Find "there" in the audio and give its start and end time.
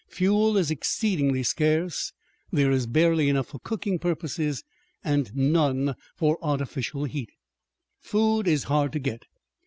2.51-2.71